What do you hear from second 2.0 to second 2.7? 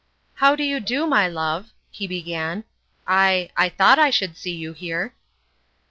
began."